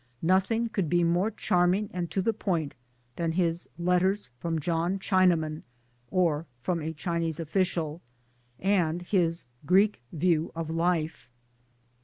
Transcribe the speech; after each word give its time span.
Nothing 0.23 0.67
could 0.67 0.89
be 0.89 1.03
more 1.03 1.29
charming 1.29 1.87
and 1.93 2.09
to 2.09 2.23
the 2.23 2.33
point 2.33 2.73
than 3.17 3.33
his 3.33 3.69
Letters 3.77 4.31
from 4.39 4.57
John 4.57 4.97
Chinaman 4.97 5.61
(or 6.09 6.47
From 6.63 6.81
a 6.81 6.91
Chinese 6.91 7.39
Official) 7.39 8.01
and 8.57 9.03
his 9.03 9.45
Greek 9.67 10.01
View 10.11 10.51
of 10.55 10.71
Life. 10.71 11.29